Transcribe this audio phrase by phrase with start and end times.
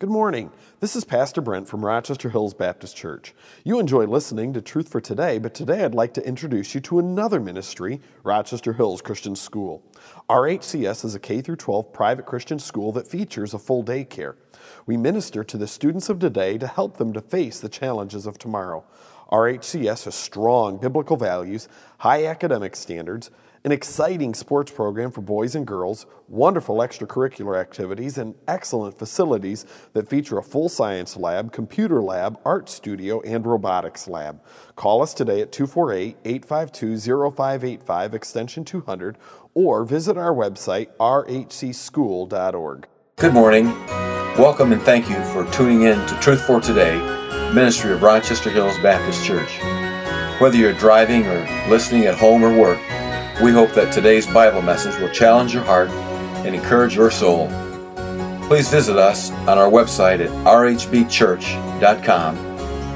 [0.00, 0.50] Good morning.
[0.80, 3.34] This is Pastor Brent from Rochester Hills Baptist Church.
[3.64, 6.98] You enjoy listening to Truth for Today, but today I'd like to introduce you to
[7.00, 9.82] another ministry, Rochester Hills Christian School.
[10.30, 14.36] RHCS is a K 12 private Christian school that features a full day care.
[14.86, 18.38] We minister to the students of today to help them to face the challenges of
[18.38, 18.86] tomorrow.
[19.30, 23.30] RHCS has strong biblical values, high academic standards,
[23.62, 30.08] an exciting sports program for boys and girls, wonderful extracurricular activities, and excellent facilities that
[30.08, 34.40] feature a full science lab, computer lab, art studio, and robotics lab.
[34.76, 39.18] Call us today at 248 852 0585, extension 200,
[39.52, 42.88] or visit our website, rhcschool.org.
[43.16, 43.66] Good morning.
[44.38, 46.96] Welcome and thank you for tuning in to Truth for Today,
[47.54, 49.58] ministry of Rochester Hills Baptist Church.
[50.40, 52.78] Whether you're driving or listening at home or work,
[53.42, 55.90] we hope that today's Bible message will challenge your heart
[56.44, 57.48] and encourage your soul.
[58.46, 62.36] Please visit us on our website at rhbchurch.com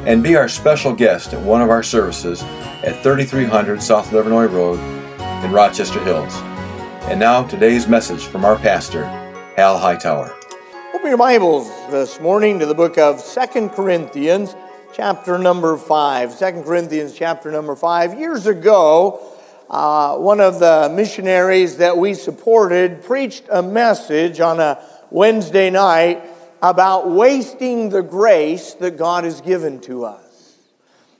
[0.06, 2.42] and be our special guest at one of our services
[2.82, 4.78] at 3300 South Livernois Road
[5.44, 6.34] in Rochester Hills.
[7.04, 9.04] And now today's message from our pastor,
[9.56, 10.33] Hal Hightower.
[11.04, 14.56] Open your Bibles this morning to the book of Second Corinthians,
[14.94, 16.38] chapter number 5.
[16.38, 18.18] 2 Corinthians, chapter number 5.
[18.18, 19.20] Years ago,
[19.68, 26.22] uh, one of the missionaries that we supported preached a message on a Wednesday night
[26.62, 30.56] about wasting the grace that God has given to us.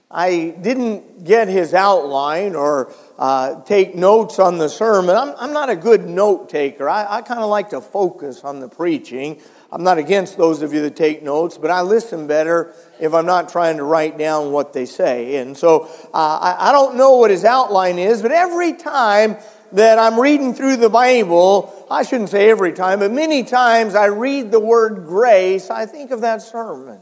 [0.09, 5.15] I didn't get his outline or uh, take notes on the sermon.
[5.15, 6.89] I'm, I'm not a good note taker.
[6.89, 9.41] I, I kind of like to focus on the preaching.
[9.75, 13.25] I'm not against those of you that take notes, but I listen better if I'm
[13.25, 15.35] not trying to write down what they say.
[15.35, 19.35] And so uh, I, I don't know what his outline is, but every time
[19.73, 24.05] that I'm reading through the Bible, I shouldn't say every time, but many times I
[24.05, 27.01] read the word grace, I think of that sermon.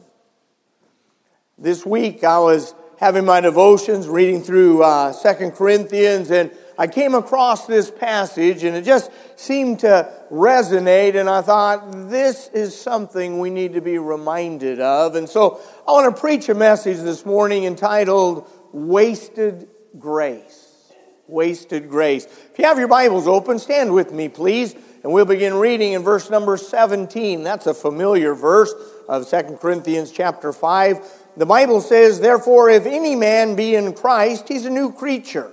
[1.59, 7.13] This week I was having my devotions, reading through uh, Second Corinthians, and I came
[7.13, 13.39] across this passage and it just seemed to resonate, and I thought, this is something
[13.39, 15.15] we need to be reminded of.
[15.15, 19.67] And so I want to preach a message this morning entitled Wasted
[19.97, 20.91] Grace.
[21.27, 22.25] Wasted Grace.
[22.25, 26.03] If you have your Bibles open, stand with me, please, and we'll begin reading in
[26.03, 27.43] verse number 17.
[27.43, 28.73] That's a familiar verse
[29.07, 31.21] of Second Corinthians chapter 5.
[31.37, 35.52] The Bible says, Therefore, if any man be in Christ, he's a new creature.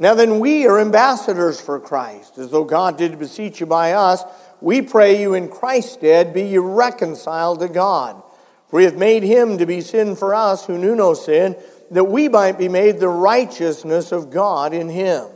[0.00, 4.24] Now then, we are ambassadors for Christ, as though God did beseech you by us
[4.60, 8.22] we pray you in Christ's stead be you reconciled to God.
[8.68, 11.56] For he hath made him to be sin for us who knew no sin,
[11.90, 15.26] that we might be made the righteousness of God in him.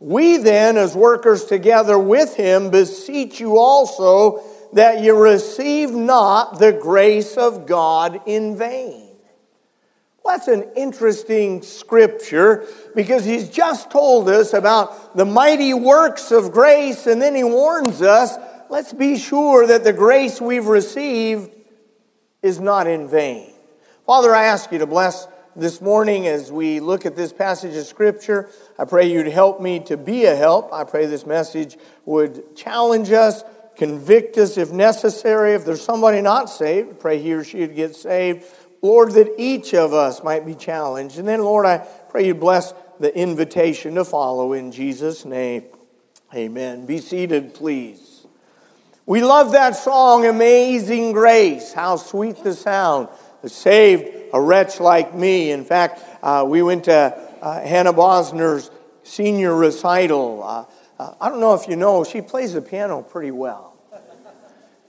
[0.00, 4.42] We then, as workers together with him, beseech you also
[4.72, 9.05] that you receive not the grace of God in vain.
[10.26, 12.66] Well, that's an interesting scripture
[12.96, 18.02] because he's just told us about the mighty works of grace, and then he warns
[18.02, 18.36] us
[18.68, 21.48] let's be sure that the grace we've received
[22.42, 23.52] is not in vain.
[24.04, 27.86] Father, I ask you to bless this morning as we look at this passage of
[27.86, 28.50] Scripture.
[28.80, 30.72] I pray you'd help me to be a help.
[30.72, 33.44] I pray this message would challenge us,
[33.76, 35.52] convict us if necessary.
[35.52, 38.44] If there's somebody not saved, pray he or she would get saved.
[38.86, 41.18] Lord, that each of us might be challenged.
[41.18, 45.64] And then, Lord, I pray you bless the invitation to follow in Jesus' name.
[46.32, 46.86] Amen.
[46.86, 48.26] Be seated, please.
[49.04, 51.72] We love that song, Amazing Grace.
[51.72, 53.08] How sweet the sound
[53.42, 55.50] that saved a wretch like me.
[55.50, 56.92] In fact, uh, we went to
[57.42, 58.70] uh, Hannah Bosner's
[59.02, 60.42] senior recital.
[60.42, 60.64] Uh,
[60.98, 63.76] uh, I don't know if you know, she plays the piano pretty well.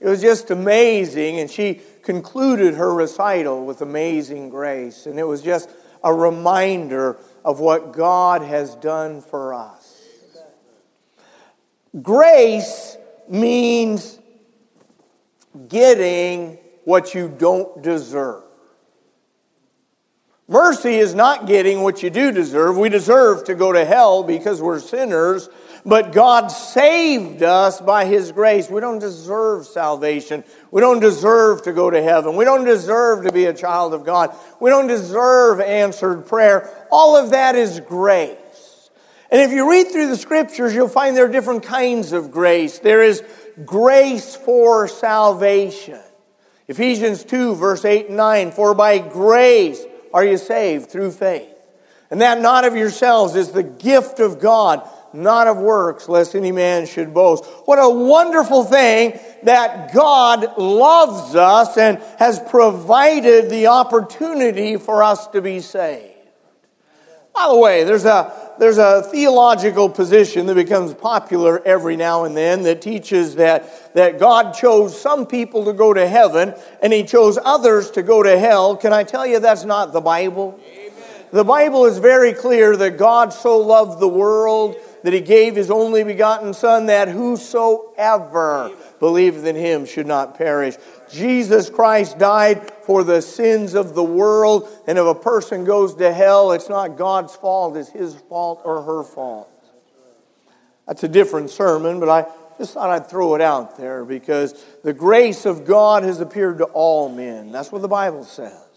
[0.00, 5.04] It was just amazing, and she concluded her recital with Amazing Grace.
[5.04, 5.68] And it was just
[6.02, 10.02] a reminder of what God has done for us.
[12.00, 12.96] Grace
[13.28, 14.18] means
[15.68, 18.47] getting what you don't deserve.
[20.50, 22.78] Mercy is not getting what you do deserve.
[22.78, 25.50] We deserve to go to hell because we're sinners,
[25.84, 28.70] but God saved us by His grace.
[28.70, 30.44] We don't deserve salvation.
[30.70, 32.34] We don't deserve to go to heaven.
[32.34, 34.34] We don't deserve to be a child of God.
[34.58, 36.86] We don't deserve answered prayer.
[36.90, 38.38] All of that is grace.
[39.30, 42.78] And if you read through the scriptures, you'll find there are different kinds of grace.
[42.78, 43.22] There is
[43.66, 46.00] grace for salvation.
[46.68, 51.54] Ephesians 2, verse 8 and 9, for by grace, are you saved through faith.
[52.10, 56.52] And that not of yourselves is the gift of God, not of works, lest any
[56.52, 57.44] man should boast.
[57.66, 65.26] What a wonderful thing that God loves us and has provided the opportunity for us
[65.28, 66.07] to be saved.
[67.38, 72.36] By the way, there's a there's a theological position that becomes popular every now and
[72.36, 76.52] then that teaches that, that God chose some people to go to heaven
[76.82, 78.76] and he chose others to go to hell.
[78.76, 80.58] Can I tell you that's not the Bible?
[80.66, 80.92] Amen.
[81.30, 85.70] The Bible is very clear that God so loved the world that he gave his
[85.70, 90.76] only begotten Son that whosoever believeth in him should not perish.
[91.10, 96.12] Jesus Christ died for the sins of the world, and if a person goes to
[96.12, 99.50] hell, it's not God's fault, it's his fault or her fault.
[100.86, 104.92] That's a different sermon, but I just thought I'd throw it out there because the
[104.92, 107.52] grace of God has appeared to all men.
[107.52, 108.67] That's what the Bible says.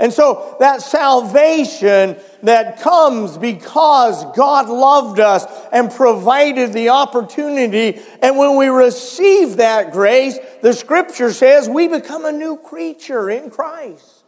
[0.00, 8.00] And so that salvation that comes because God loved us and provided the opportunity.
[8.22, 13.50] And when we receive that grace, the scripture says we become a new creature in
[13.50, 14.24] Christ.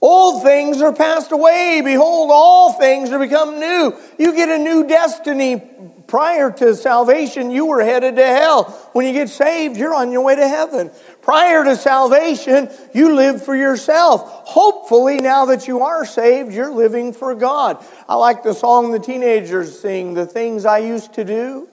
[0.00, 1.80] Old things are passed away.
[1.82, 3.98] Behold, all things are become new.
[4.18, 5.62] You get a new destiny.
[6.06, 8.64] Prior to salvation, you were headed to hell.
[8.92, 10.90] When you get saved, you're on your way to heaven.
[11.22, 14.22] Prior to salvation, you lived for yourself.
[14.24, 17.84] Hopefully, now that you are saved, you're living for God.
[18.08, 21.68] I like the song the teenagers sing, The Things I Used to Do,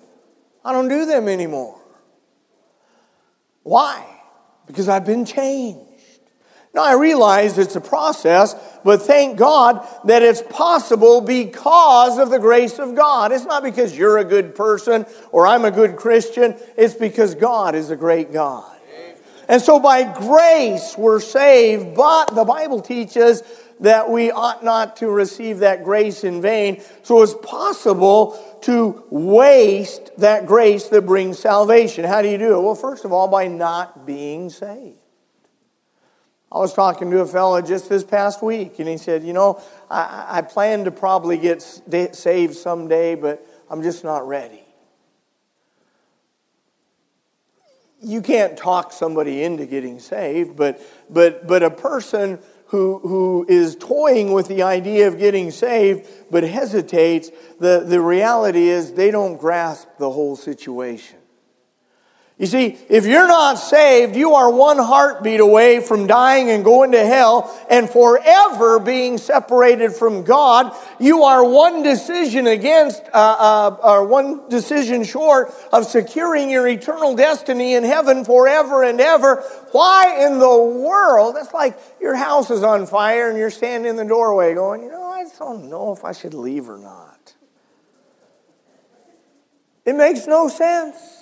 [0.66, 1.80] I don't do them anymore.
[3.62, 4.04] Why?
[4.66, 5.82] Because I've been changed.
[6.74, 8.54] Now, I realize it's a process,
[8.84, 13.32] but thank God that it's possible because of the grace of God.
[13.32, 17.76] It's not because you're a good person or I'm a good Christian, it's because God
[17.76, 18.75] is a great God.
[19.48, 23.44] And so by grace we're saved, but the Bible teaches
[23.80, 26.82] that we ought not to receive that grace in vain.
[27.04, 32.06] So it's possible to waste that grace that brings salvation.
[32.06, 32.62] How do you do it?
[32.62, 34.98] Well, first of all, by not being saved.
[36.52, 39.62] I was talking to a fellow just this past week, and he said, You know,
[39.90, 44.65] I, I plan to probably get saved someday, but I'm just not ready.
[48.02, 53.76] You can't talk somebody into getting saved, but, but, but a person who, who is
[53.76, 59.38] toying with the idea of getting saved but hesitates, the, the reality is they don't
[59.38, 61.18] grasp the whole situation.
[62.38, 66.92] You see, if you're not saved, you are one heartbeat away from dying and going
[66.92, 70.76] to hell and forever being separated from God.
[71.00, 77.16] You are one decision against, uh, uh, or one decision short of securing your eternal
[77.16, 79.38] destiny in heaven forever and ever.
[79.72, 81.38] Why in the world?
[81.38, 84.92] That's like your house is on fire and you're standing in the doorway going, you
[84.92, 87.34] know, I don't know if I should leave or not.
[89.86, 91.15] It makes no sense.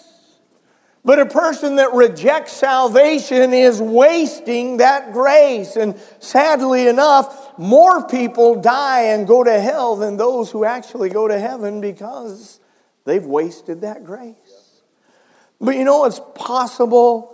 [1.06, 5.76] But a person that rejects salvation is wasting that grace.
[5.76, 11.28] And sadly enough, more people die and go to hell than those who actually go
[11.28, 12.62] to heaven because
[13.04, 14.82] they've wasted that grace.
[15.60, 17.34] But you know, it's possible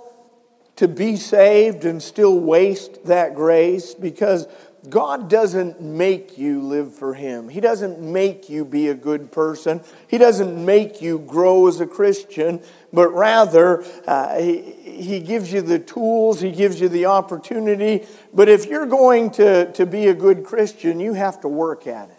[0.78, 4.48] to be saved and still waste that grace because
[4.90, 7.50] God doesn't make you live for Him.
[7.50, 9.82] He doesn't make you be a good person.
[10.08, 15.62] He doesn't make you grow as a Christian, but rather, uh, he, he gives you
[15.62, 18.06] the tools, He gives you the opportunity.
[18.34, 22.10] But if you're going to, to be a good Christian, you have to work at
[22.10, 22.16] it.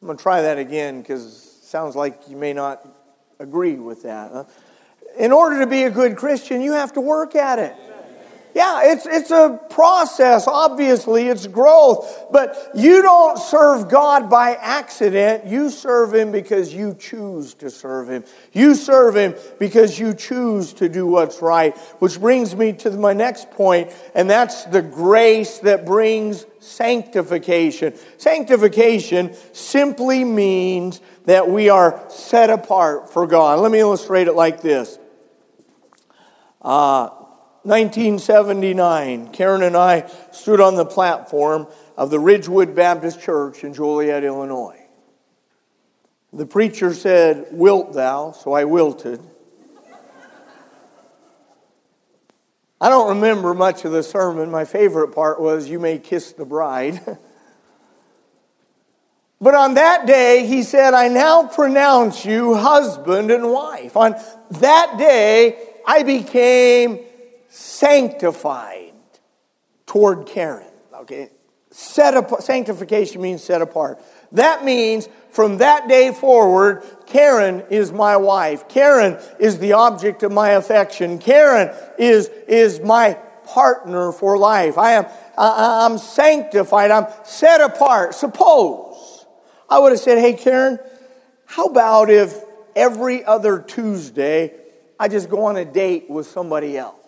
[0.00, 2.86] I'm going to try that again because it sounds like you may not
[3.38, 4.48] agree with that.
[5.18, 7.74] In order to be a good Christian, you have to work at it.
[8.54, 10.46] Yeah, it's, it's a process.
[10.46, 12.26] Obviously, it's growth.
[12.30, 15.46] But you don't serve God by accident.
[15.46, 18.24] You serve Him because you choose to serve Him.
[18.52, 21.76] You serve Him because you choose to do what's right.
[21.98, 27.94] Which brings me to my next point, and that's the grace that brings sanctification.
[28.18, 33.58] Sanctification simply means that we are set apart for God.
[33.58, 34.96] Let me illustrate it like this.
[36.62, 37.10] Uh,
[37.64, 41.66] 1979, Karen and I stood on the platform
[41.96, 44.84] of the Ridgewood Baptist Church in Joliet, Illinois.
[46.30, 48.32] The preacher said, Wilt thou?
[48.32, 49.20] So I wilted.
[52.80, 54.50] I don't remember much of the sermon.
[54.50, 57.00] My favorite part was, You may kiss the bride.
[59.40, 63.96] but on that day, he said, I now pronounce you husband and wife.
[63.96, 64.14] On
[64.50, 65.56] that day,
[65.86, 66.98] I became
[67.54, 68.92] sanctified
[69.86, 70.66] toward Karen.
[70.92, 71.30] Okay?
[71.70, 74.00] Set apart, sanctification means set apart.
[74.32, 78.68] That means from that day forward, Karen is my wife.
[78.68, 81.18] Karen is the object of my affection.
[81.18, 84.76] Karen is, is my partner for life.
[84.76, 85.06] I am
[85.38, 86.90] I, I'm sanctified.
[86.90, 88.14] I'm set apart.
[88.14, 89.26] Suppose
[89.68, 90.78] I would have said, Hey, Karen,
[91.46, 92.34] how about if
[92.74, 94.54] every other Tuesday
[94.98, 97.03] I just go on a date with somebody else?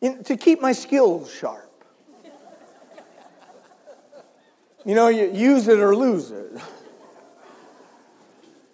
[0.00, 1.64] In, to keep my skills sharp.
[4.84, 6.50] You know, you use it or lose it.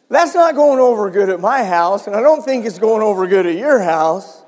[0.09, 3.27] That's not going over good at my house, and I don't think it's going over
[3.27, 4.43] good at your house.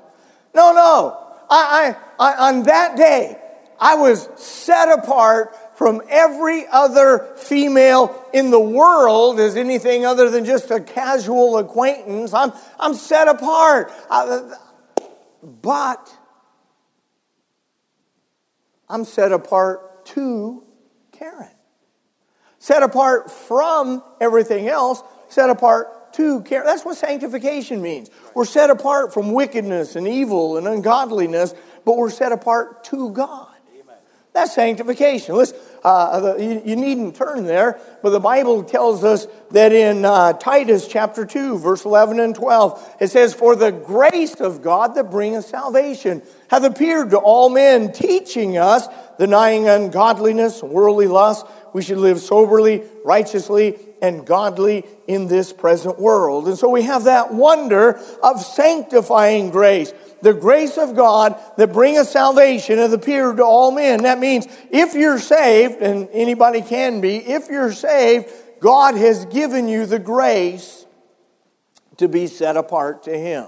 [0.53, 1.35] No, no.
[1.49, 3.37] I, I, I, on that day,
[3.79, 10.45] I was set apart from every other female in the world as anything other than
[10.45, 12.33] just a casual acquaintance.
[12.33, 13.91] I'm, I'm set apart.
[14.09, 14.53] I,
[15.43, 16.17] but
[18.89, 20.63] I'm set apart to
[21.11, 21.49] Karen.
[22.59, 26.65] Set apart from everything else, set apart to Karen.
[26.65, 28.09] That's what sanctification means.
[28.33, 31.53] We're set apart from wickedness and evil and ungodliness,
[31.85, 33.56] but we're set apart to God.
[34.37, 35.33] That's sanctification.
[35.33, 40.05] Listen, uh, the, you, you, needn't turn there, but the Bible tells us that in
[40.05, 44.93] uh, Titus chapter 2, verse 11 and 12, it says, For the grace of God
[44.93, 51.81] that bringeth salvation hath appeared to all men, teaching us, denying ungodliness, worldly lust, we
[51.81, 56.47] should live soberly, righteously, and godly in this present world.
[56.47, 62.07] And so we have that wonder of sanctifying grace the grace of God that bringeth
[62.07, 64.03] salvation hath appeared to all men.
[64.03, 69.67] That means if you're saved, and anybody can be, if you're saved, God has given
[69.67, 70.85] you the grace
[71.97, 73.47] to be set apart to Him.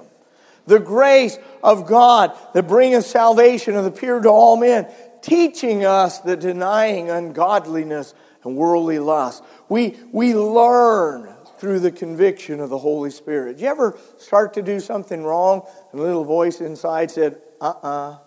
[0.68, 4.88] The grace of God that bringeth salvation hath appeared to all men,
[5.22, 12.70] teaching us that denying ungodliness and worldly lust, we, we learn through the conviction of
[12.70, 13.58] the Holy Spirit.
[13.58, 17.74] Did you ever start to do something wrong and a little voice inside said, uh
[17.84, 18.18] uh-uh,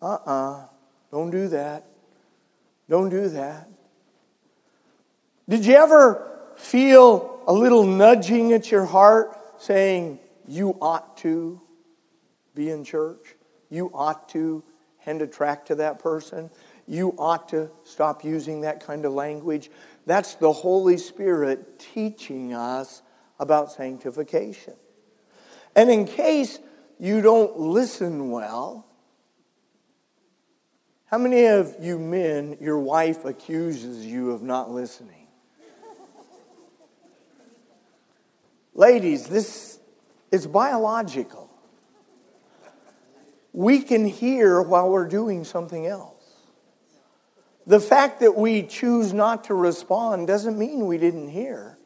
[0.00, 0.66] uh, uh-uh,
[1.10, 1.84] don't do that,
[2.88, 3.68] don't do that?
[5.48, 11.60] Did you ever feel a little nudging at your heart saying, you ought to
[12.54, 13.36] be in church?
[13.70, 14.62] You ought to
[15.08, 16.50] hand attract to that person?
[16.86, 19.70] You ought to stop using that kind of language.
[20.06, 23.02] That's the Holy Spirit teaching us
[23.38, 24.74] about sanctification.
[25.74, 26.58] And in case
[26.98, 28.86] you don't listen well,
[31.06, 35.26] how many of you men, your wife accuses you of not listening?
[38.74, 39.80] Ladies, this
[40.30, 41.47] is biological.
[43.52, 46.14] We can hear while we're doing something else.
[47.66, 51.78] The fact that we choose not to respond doesn't mean we didn't hear.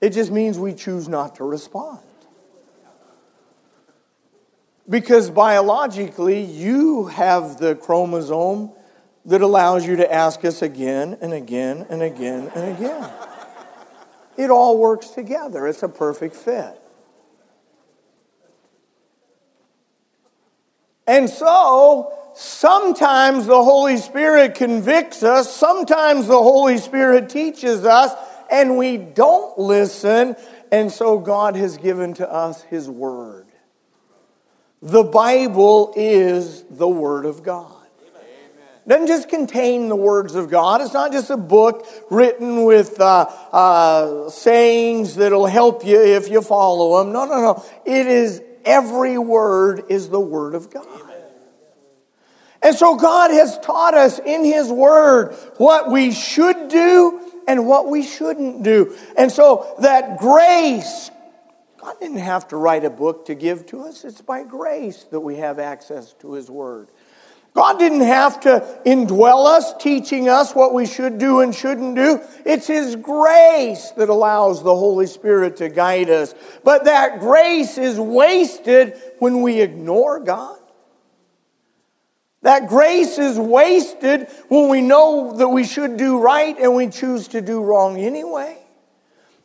[0.00, 2.00] It just means we choose not to respond.
[4.88, 8.70] Because biologically, you have the chromosome
[9.24, 13.10] that allows you to ask us again and again and again and again.
[14.36, 16.80] It all works together, it's a perfect fit.
[21.08, 28.12] And so, Sometimes the Holy Spirit convicts us, sometimes the Holy Spirit teaches us,
[28.48, 30.36] and we don't listen,
[30.70, 33.48] and so God has given to us His Word.
[34.80, 37.74] The Bible is the Word of God.
[38.86, 40.80] It doesn't just contain the words of God.
[40.80, 46.40] It's not just a book written with uh, uh, sayings that'll help you if you
[46.40, 47.12] follow them.
[47.12, 47.64] No, no, no.
[47.84, 50.86] It is every word is the Word of God.
[52.62, 57.88] And so God has taught us in His Word what we should do and what
[57.88, 58.96] we shouldn't do.
[59.16, 61.10] And so that grace,
[61.78, 64.04] God didn't have to write a book to give to us.
[64.04, 66.88] It's by grace that we have access to His Word.
[67.58, 72.20] God didn't have to indwell us, teaching us what we should do and shouldn't do.
[72.44, 76.36] It's His grace that allows the Holy Spirit to guide us.
[76.62, 80.56] But that grace is wasted when we ignore God.
[82.42, 87.26] That grace is wasted when we know that we should do right and we choose
[87.28, 88.56] to do wrong anyway.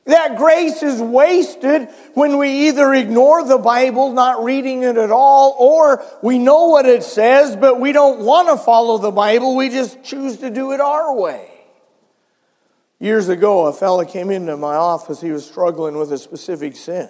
[0.06, 5.56] That grace is wasted when we either ignore the Bible, not reading it at all,
[5.58, 9.56] or we know what it says, but we don't want to follow the Bible.
[9.56, 11.50] We just choose to do it our way.
[13.00, 15.22] Years ago, a fellow came into my office.
[15.22, 17.10] He was struggling with a specific sin.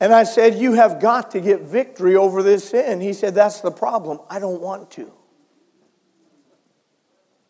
[0.00, 3.02] And I said, You have got to get victory over this sin.
[3.02, 4.18] He said, That's the problem.
[4.30, 5.12] I don't want to.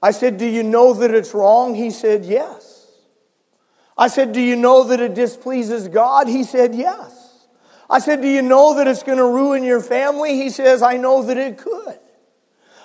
[0.02, 1.74] I said, Do you know that it's wrong?
[1.74, 2.86] He said, Yes.
[3.96, 6.28] I said, Do you know that it displeases God?
[6.28, 7.46] He said, Yes.
[7.88, 10.36] I said, Do you know that it's going to ruin your family?
[10.36, 11.98] He says, I know that it could.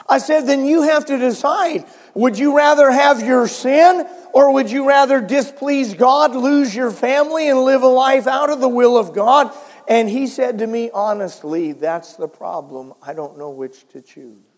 [0.10, 4.72] I said, Then you have to decide would you rather have your sin or would
[4.72, 8.98] you rather displease God, lose your family, and live a life out of the will
[8.98, 9.54] of God?
[9.88, 12.94] And he said to me, honestly, that's the problem.
[13.02, 14.55] I don't know which to choose.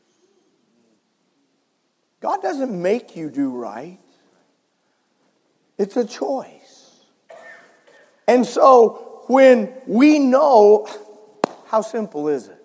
[2.20, 4.00] God doesn't make you do right,
[5.78, 7.04] it's a choice.
[8.28, 10.88] And so when we know,
[11.68, 12.64] how simple is it?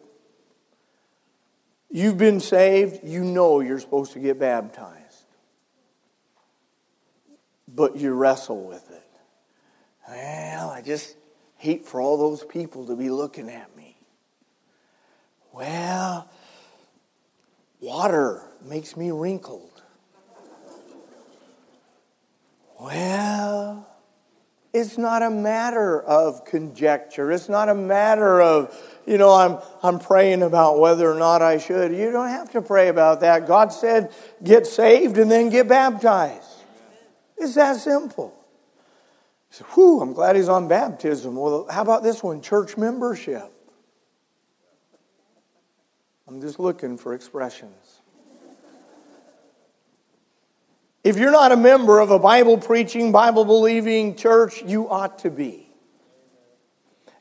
[1.90, 4.99] You've been saved, you know you're supposed to get baptized.
[7.68, 9.02] But you wrestle with it.
[10.09, 11.16] Well, I just
[11.56, 13.97] hate for all those people to be looking at me.
[15.52, 16.28] Well,
[17.83, 19.83] water makes me wrinkled.
[22.81, 23.87] Well,
[24.73, 27.31] it's not a matter of conjecture.
[27.31, 28.75] It's not a matter of,
[29.07, 31.93] you know, I'm, I'm praying about whether or not I should.
[31.93, 33.47] You don't have to pray about that.
[33.47, 34.12] God said,
[34.43, 36.49] get saved and then get baptized.
[37.37, 38.35] It's that simple.
[39.50, 41.37] said, whew, I'm glad he's on baptism.
[41.37, 42.41] Well, how about this one?
[42.41, 43.51] Church membership.
[46.32, 48.00] I'm just looking for expressions.
[51.04, 55.30] If you're not a member of a Bible preaching, Bible believing church, you ought to
[55.30, 55.68] be.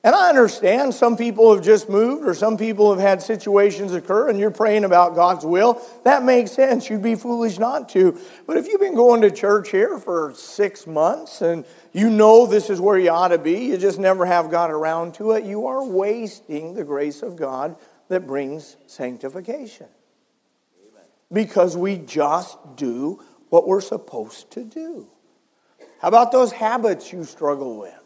[0.01, 4.29] And I understand some people have just moved or some people have had situations occur
[4.29, 5.85] and you're praying about God's will.
[6.05, 6.89] That makes sense.
[6.89, 8.17] You'd be foolish not to.
[8.47, 12.69] But if you've been going to church here for six months and you know this
[12.69, 15.67] is where you ought to be, you just never have got around to it, you
[15.67, 17.75] are wasting the grace of God
[18.11, 19.87] that brings sanctification.
[21.31, 25.07] Because we just do what we're supposed to do.
[25.99, 28.03] How about those habits you struggle with?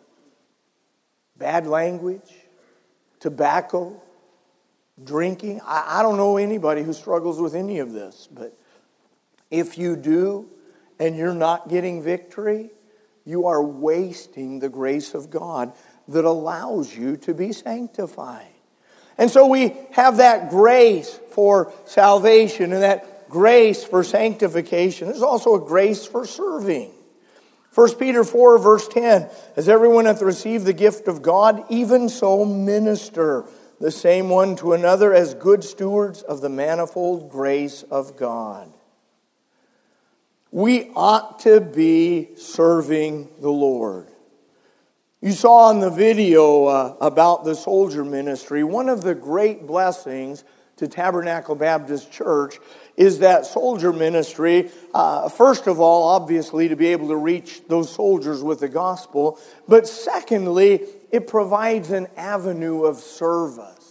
[1.38, 2.32] Bad language,
[3.20, 4.00] tobacco,
[5.04, 5.60] drinking.
[5.66, 8.56] I, I don't know anybody who struggles with any of this, but
[9.50, 10.48] if you do
[11.00, 12.70] and you're not getting victory,
[13.26, 15.74] you are wasting the grace of God
[16.08, 18.55] that allows you to be sanctified.
[19.18, 25.08] And so we have that grace for salvation and that grace for sanctification.
[25.08, 26.92] There's also a grace for serving.
[27.74, 32.46] 1 Peter 4, verse 10 As everyone hath received the gift of God, even so
[32.46, 33.46] minister
[33.80, 38.72] the same one to another as good stewards of the manifold grace of God.
[40.52, 44.08] We ought to be serving the Lord.
[45.26, 50.44] You saw in the video uh, about the soldier ministry, one of the great blessings
[50.76, 52.60] to Tabernacle Baptist Church
[52.96, 57.92] is that soldier ministry, uh, first of all, obviously, to be able to reach those
[57.92, 63.85] soldiers with the gospel, but secondly, it provides an avenue of service.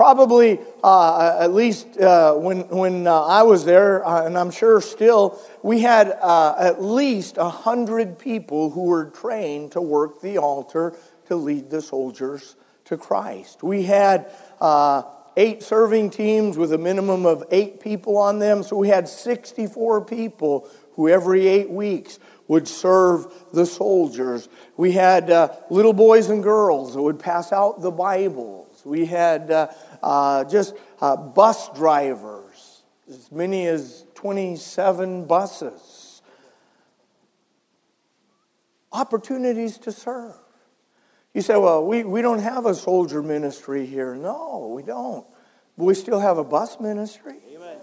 [0.00, 4.80] Probably, uh, at least uh, when, when uh, I was there, uh, and I'm sure
[4.80, 10.96] still, we had uh, at least 100 people who were trained to work the altar
[11.26, 13.62] to lead the soldiers to Christ.
[13.62, 15.02] We had uh,
[15.36, 18.62] eight serving teams with a minimum of eight people on them.
[18.62, 24.48] So we had 64 people who every eight weeks would serve the soldiers.
[24.78, 27.90] We had uh, little boys and girls that would pass out the
[28.84, 29.68] We had uh,
[30.02, 36.22] uh, just uh, bus drivers, as many as 27 buses.
[38.92, 40.34] Opportunities to serve.
[41.32, 44.14] You say, well, we, we don't have a soldier ministry here.
[44.16, 45.24] No, we don't.
[45.78, 47.36] But we still have a bus ministry.
[47.54, 47.78] Amen.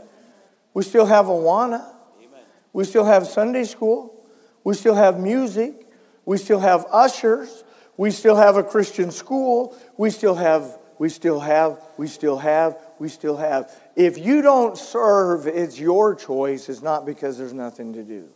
[0.74, 1.86] We still have Awana.
[2.20, 2.42] Amen.
[2.74, 4.14] We still have Sunday school.
[4.64, 5.88] We still have music.
[6.26, 7.64] We still have ushers.
[7.96, 9.76] We still have a Christian school.
[9.98, 13.72] We still have, we still have, we still have, we still have.
[13.96, 16.70] If you don't serve, it's your choice.
[16.70, 18.30] It's not because there's nothing to do.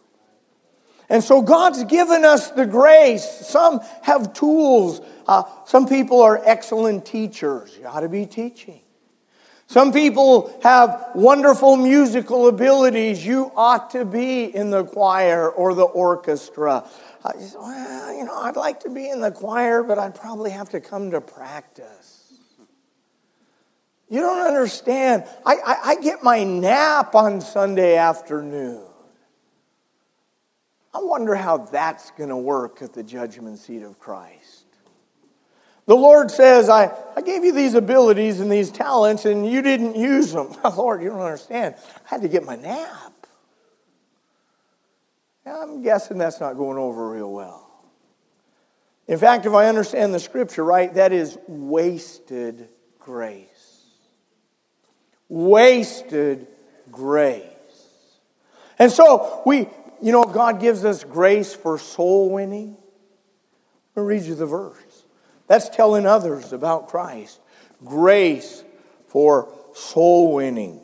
[1.09, 3.25] And so God's given us the grace.
[3.45, 5.01] Some have tools.
[5.27, 7.77] Uh, some people are excellent teachers.
[7.77, 8.81] You ought to be teaching.
[9.67, 13.25] Some people have wonderful musical abilities.
[13.25, 16.85] You ought to be in the choir or the orchestra.
[17.23, 20.69] Uh, well, you know, I'd like to be in the choir, but I'd probably have
[20.69, 22.20] to come to practice.
[24.11, 25.23] You don't understand.
[25.45, 28.83] I, I, I get my nap on Sunday afternoon.
[30.93, 34.65] I wonder how that's going to work at the judgment seat of Christ.
[35.85, 39.95] The Lord says, I, I gave you these abilities and these talents, and you didn't
[39.95, 40.53] use them.
[40.77, 41.75] Lord, you don't understand.
[42.05, 43.13] I had to get my nap.
[45.45, 47.65] I'm guessing that's not going over real well.
[49.07, 52.67] In fact, if I understand the scripture right, that is wasted
[52.99, 53.47] grace.
[55.31, 56.45] Wasted
[56.91, 57.45] grace.
[58.77, 59.69] And so we,
[60.01, 62.75] you know, God gives us grace for soul winning.
[63.95, 65.05] Let me read you the verse.
[65.47, 67.39] That's telling others about Christ.
[67.85, 68.65] Grace
[69.07, 70.81] for soul winning.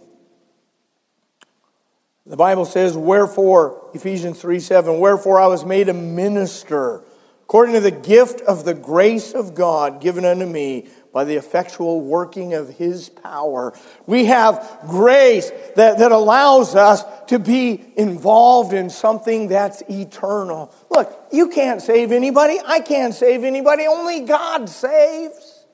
[2.26, 7.04] The Bible says, Wherefore, Ephesians 3 7, Wherefore I was made a minister
[7.44, 12.00] according to the gift of the grace of God given unto me by the effectual
[12.00, 13.74] working of His power.
[14.06, 20.72] We have grace that, that allows us to be involved in something that's eternal.
[20.92, 22.60] Look, you can't save anybody.
[22.64, 23.88] I can't save anybody.
[23.88, 25.66] Only God saves.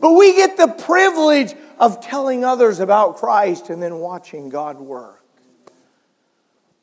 [0.00, 5.22] But we get the privilege of telling others about Christ and then watching God work.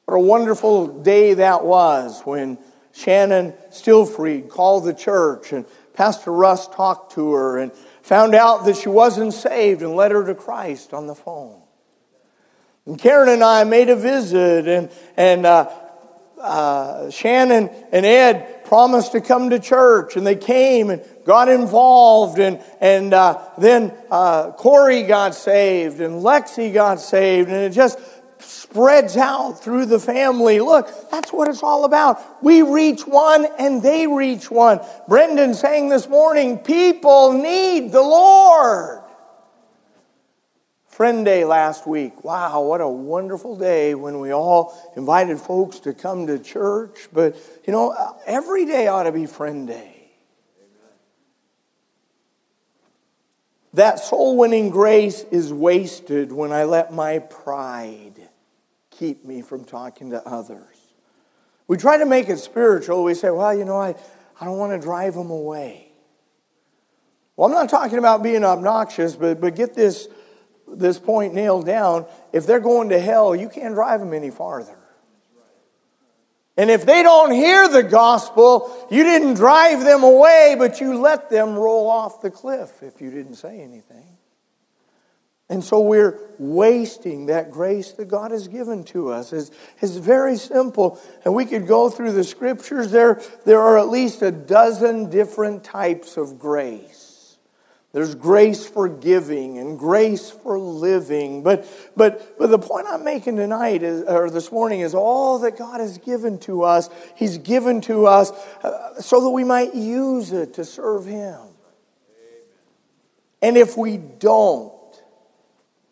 [0.05, 2.59] What a wonderful day that was when
[2.91, 7.71] Shannon Stillfried called the church and Pastor Russ talked to her and
[8.03, 11.61] found out that she wasn't saved and led her to Christ on the phone.
[12.85, 15.71] And Karen and I made a visit, and, and uh,
[16.39, 22.39] uh, Shannon and Ed promised to come to church, and they came and got involved,
[22.39, 27.97] and, and uh, then uh, Corey got saved, and Lexi got saved, and it just
[28.73, 30.59] spreads out through the family.
[30.59, 32.43] Look, that's what it's all about.
[32.43, 34.79] We reach one and they reach one.
[35.07, 39.01] Brendan saying this morning, people need the Lord.
[40.87, 42.23] Friend Day last week.
[42.23, 47.09] Wow, what a wonderful day when we all invited folks to come to church.
[47.13, 47.35] But,
[47.67, 50.11] you know, uh, every day ought to be Friend Day.
[53.73, 58.12] That soul winning grace is wasted when I let my pride
[59.03, 60.77] keep me from talking to others.
[61.67, 63.03] We try to make it spiritual.
[63.03, 63.95] We say, well, you know, I,
[64.39, 65.91] I don't want to drive them away.
[67.35, 70.07] Well, I'm not talking about being obnoxious, but, but get this,
[70.69, 72.05] this point nailed down.
[72.31, 74.77] If they're going to hell, you can't drive them any farther.
[76.55, 81.29] And if they don't hear the gospel, you didn't drive them away, but you let
[81.29, 84.17] them roll off the cliff if you didn't say anything.
[85.53, 89.31] And so we're wasting that grace that God has given to us.
[89.31, 90.99] It's, it's very simple.
[91.23, 92.89] And we could go through the scriptures.
[92.89, 97.37] There, there are at least a dozen different types of grace.
[97.91, 101.43] There's grace for giving and grace for living.
[101.43, 105.55] But, but, but the point I'm making tonight is, or this morning is all that
[105.55, 108.31] God has given to us, He's given to us
[108.63, 111.37] uh, so that we might use it to serve Him.
[113.43, 114.72] And if we don't,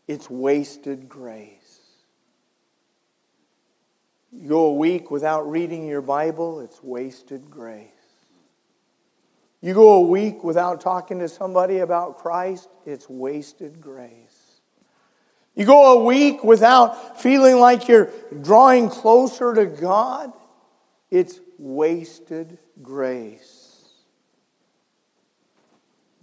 [0.08, 1.80] it's wasted grace.
[4.32, 7.90] You go a week without reading your Bible, it's wasted grace.
[9.62, 14.62] You go a week without talking to somebody about Christ, it's wasted grace.
[15.54, 18.10] You go a week without feeling like you're
[18.42, 20.32] drawing closer to God,
[21.12, 23.62] it's wasted grace.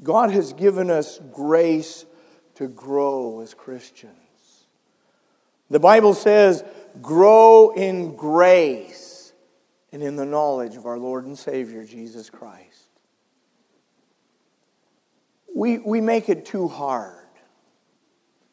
[0.02, 2.06] God has given us grace
[2.58, 4.12] to grow as Christians.
[5.70, 6.64] The Bible says,
[7.00, 9.32] grow in grace
[9.92, 12.90] and in the knowledge of our Lord and Savior, Jesus Christ.
[15.54, 17.14] We, we make it too hard.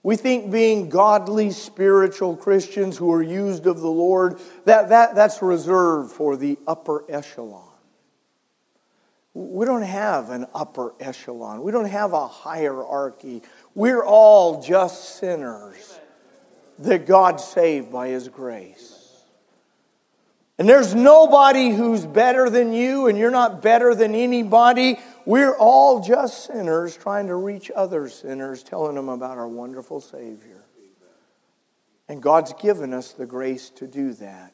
[0.04, 5.42] We think being godly, spiritual Christians who are used of the Lord, that, that, that's
[5.42, 7.72] reserved for the upper echelon.
[9.36, 11.62] We don't have an upper echelon.
[11.62, 13.42] We don't have a hierarchy.
[13.76, 16.00] We're all just sinners
[16.80, 18.94] that God saved by His grace.
[20.58, 24.98] And there's nobody who's better than you, and you're not better than anybody.
[25.26, 30.64] We're all just sinners trying to reach other sinners, telling them about our wonderful Savior.
[32.08, 34.54] And God's given us the grace to do that.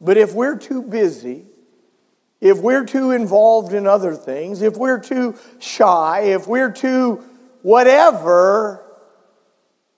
[0.00, 1.46] But if we're too busy,
[2.40, 7.24] if we're too involved in other things, if we're too shy, if we're too
[7.62, 8.84] whatever,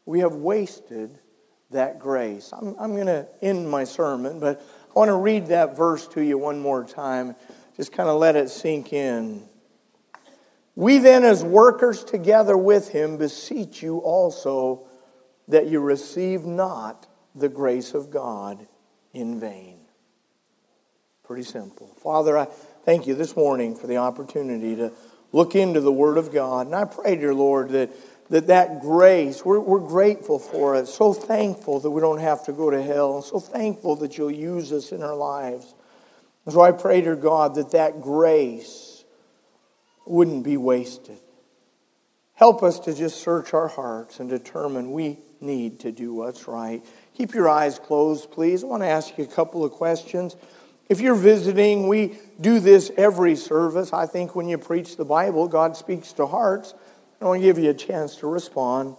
[0.06, 1.18] we have wasted
[1.70, 2.52] that grace.
[2.52, 6.20] I'm, I'm going to end my sermon, but I want to read that verse to
[6.20, 7.36] you one more time.
[7.76, 9.48] Just kind of let it sink in.
[10.74, 14.88] We then, as workers together with him, beseech you also
[15.48, 18.66] that you receive not the grace of God
[19.12, 19.80] in vain.
[21.22, 21.94] Pretty simple.
[22.02, 22.46] Father, I
[22.84, 24.92] thank you this morning for the opportunity to
[25.32, 26.66] look into the Word of God.
[26.66, 27.90] And I pray, dear Lord, that
[28.30, 30.86] that, that grace, we're, we're grateful for it.
[30.86, 33.22] So thankful that we don't have to go to hell.
[33.22, 35.74] So thankful that you'll use us in our lives.
[36.46, 39.04] And so I pray, dear God, that that grace
[40.06, 41.18] wouldn't be wasted.
[42.34, 46.84] Help us to just search our hearts and determine we need to do what's right.
[47.14, 48.62] Keep your eyes closed, please.
[48.62, 50.36] I want to ask you a couple of questions.
[50.90, 53.92] If you're visiting, we do this every service.
[53.92, 56.74] I think when you preach the Bible, God speaks to hearts.
[57.20, 58.96] I want to give you a chance to respond.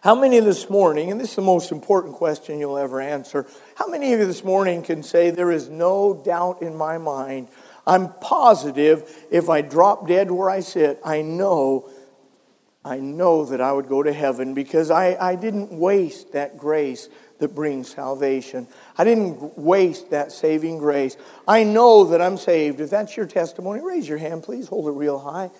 [0.00, 3.88] How many this morning, and this is the most important question you'll ever answer, how
[3.88, 7.48] many of you this morning can say, There is no doubt in my mind?
[7.86, 11.90] I'm positive if I drop dead where I sit, I know,
[12.82, 17.10] I know that I would go to heaven because I, I didn't waste that grace
[17.38, 18.66] that brings salvation.
[18.96, 21.16] I didn't waste that saving grace.
[21.46, 22.80] I know that I'm saved.
[22.80, 24.68] If that's your testimony, raise your hand, please.
[24.68, 25.50] Hold it real high.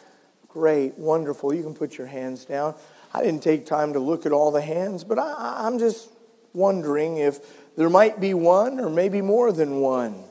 [0.48, 1.52] Great, wonderful.
[1.52, 2.74] You can put your hands down.
[3.12, 6.10] I didn't take time to look at all the hands, but I, am just
[6.52, 7.40] wondering if
[7.76, 10.24] there might be one or maybe more than one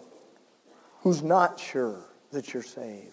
[1.02, 2.00] who's not sure
[2.32, 3.12] that you're saved,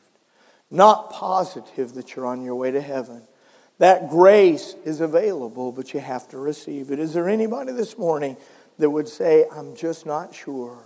[0.71, 3.23] not positive that you're on your way to heaven.
[3.81, 6.99] That grace is available, but you have to receive it.
[6.99, 8.37] Is there anybody this morning
[8.79, 10.79] that would say, I'm just not sure?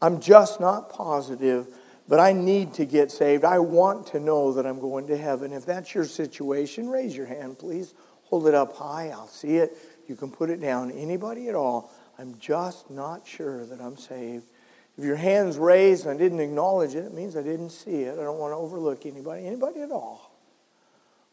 [0.00, 1.68] I'm just not positive,
[2.08, 3.44] but I need to get saved.
[3.44, 5.52] I want to know that I'm going to heaven.
[5.52, 7.92] If that's your situation, raise your hand, please.
[8.24, 9.10] Hold it up high.
[9.10, 9.76] I'll see it.
[10.06, 10.90] You can put it down.
[10.92, 11.92] Anybody at all.
[12.18, 14.46] I'm just not sure that I'm saved.
[14.96, 18.18] If your hand's raised and I didn't acknowledge it, it means I didn't see it.
[18.18, 19.46] I don't want to overlook anybody.
[19.46, 20.25] Anybody at all?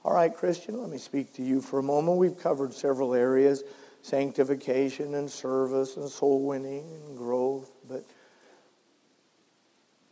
[0.06, 2.18] All right, Christian, let me speak to you for a moment.
[2.18, 3.64] We've covered several areas
[4.02, 7.72] sanctification and service and soul winning and growth.
[7.88, 8.04] But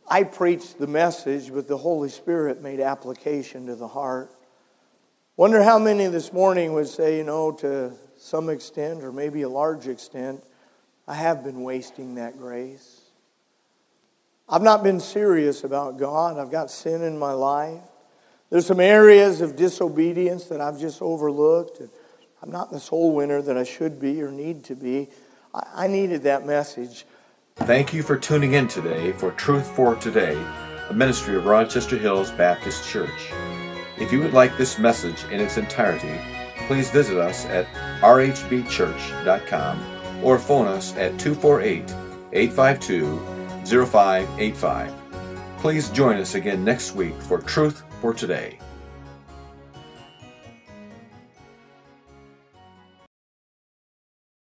[0.08, 4.30] I preached the message, but the Holy Spirit made application to the heart.
[5.36, 9.48] Wonder how many this morning would say, you know, to some extent or maybe a
[9.48, 10.42] large extent,
[11.06, 13.00] I have been wasting that grace.
[14.48, 16.38] I've not been serious about God.
[16.38, 17.80] I've got sin in my life.
[18.52, 21.80] There's some areas of disobedience that I've just overlooked.
[21.80, 21.88] And
[22.42, 25.08] I'm not the soul winner that I should be or need to be.
[25.54, 27.06] I needed that message.
[27.56, 30.38] Thank you for tuning in today for Truth for Today,
[30.90, 33.32] a ministry of Rochester Hills Baptist Church.
[33.98, 36.20] If you would like this message in its entirety,
[36.66, 37.66] please visit us at
[38.02, 39.80] rhbchurch.com
[40.22, 41.90] or phone us at 248
[42.34, 44.92] 852 0585.
[45.56, 48.58] Please join us again next week for Truth for today.